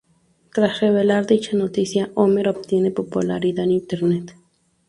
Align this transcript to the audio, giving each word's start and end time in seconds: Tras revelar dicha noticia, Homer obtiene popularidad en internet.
Tras 0.51 0.79
revelar 0.79 1.27
dicha 1.27 1.55
noticia, 1.55 2.09
Homer 2.15 2.49
obtiene 2.49 2.89
popularidad 2.89 3.65
en 3.65 3.71
internet. 3.73 4.35